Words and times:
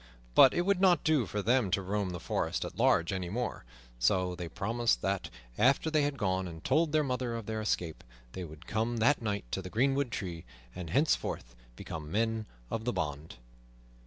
But 0.33 0.55
it 0.55 0.61
would 0.63 0.81
not 0.81 1.03
do 1.03 1.27
for 1.27 1.43
them 1.43 1.69
to 1.69 1.81
roam 1.83 2.09
the 2.09 2.19
forest 2.19 2.65
at 2.65 2.75
large 2.75 3.13
any 3.13 3.29
more; 3.29 3.65
so 3.99 4.33
they 4.33 4.49
promised 4.49 5.03
that, 5.03 5.29
after 5.59 5.91
they 5.91 6.01
had 6.01 6.17
gone 6.17 6.47
and 6.47 6.63
told 6.63 6.91
their 6.91 7.03
mother 7.03 7.35
of 7.35 7.45
their 7.45 7.61
escape, 7.61 8.03
they 8.31 8.43
would 8.43 8.65
come 8.65 8.97
that 8.97 9.21
night 9.21 9.45
to 9.51 9.61
the 9.61 9.69
greenwood 9.69 10.09
tree, 10.09 10.43
and 10.73 10.89
thenceforth 10.89 11.53
become 11.75 12.11
men 12.11 12.47
of 12.71 12.83
the 12.83 12.93
band. 12.93 13.35